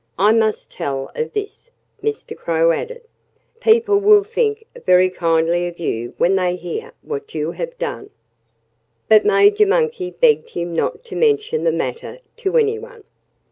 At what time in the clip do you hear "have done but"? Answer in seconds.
7.51-9.25